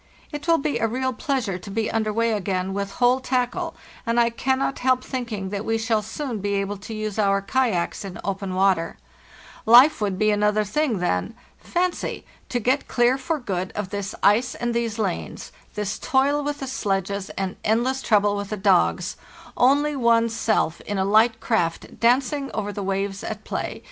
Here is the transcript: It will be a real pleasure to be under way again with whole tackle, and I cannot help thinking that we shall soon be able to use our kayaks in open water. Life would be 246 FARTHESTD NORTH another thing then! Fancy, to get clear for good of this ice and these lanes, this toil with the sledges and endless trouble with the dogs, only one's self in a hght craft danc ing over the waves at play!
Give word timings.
It 0.31 0.47
will 0.47 0.57
be 0.57 0.79
a 0.79 0.87
real 0.87 1.13
pleasure 1.13 1.59
to 1.59 1.69
be 1.69 1.91
under 1.91 2.11
way 2.11 2.31
again 2.33 2.73
with 2.73 2.93
whole 2.93 3.19
tackle, 3.19 3.75
and 4.03 4.19
I 4.19 4.31
cannot 4.31 4.79
help 4.79 5.03
thinking 5.03 5.49
that 5.49 5.63
we 5.63 5.77
shall 5.77 6.01
soon 6.01 6.39
be 6.39 6.55
able 6.55 6.77
to 6.77 6.93
use 6.95 7.19
our 7.19 7.39
kayaks 7.39 8.03
in 8.03 8.19
open 8.23 8.55
water. 8.55 8.97
Life 9.67 10.01
would 10.01 10.17
be 10.17 10.33
246 10.33 10.33
FARTHESTD 10.33 10.79
NORTH 10.79 10.97
another 10.97 10.97
thing 10.97 10.99
then! 10.99 11.37
Fancy, 11.59 12.25
to 12.49 12.59
get 12.59 12.87
clear 12.87 13.19
for 13.19 13.37
good 13.37 13.71
of 13.73 13.89
this 13.91 14.15
ice 14.23 14.55
and 14.55 14.73
these 14.73 14.97
lanes, 14.97 15.51
this 15.75 15.99
toil 15.99 16.43
with 16.43 16.61
the 16.61 16.67
sledges 16.67 17.29
and 17.37 17.55
endless 17.63 18.01
trouble 18.01 18.35
with 18.35 18.49
the 18.49 18.57
dogs, 18.57 19.17
only 19.55 19.95
one's 19.95 20.35
self 20.35 20.81
in 20.81 20.97
a 20.97 21.05
hght 21.05 21.39
craft 21.39 21.99
danc 21.99 22.33
ing 22.33 22.49
over 22.55 22.73
the 22.73 22.81
waves 22.81 23.23
at 23.23 23.43
play! 23.43 23.79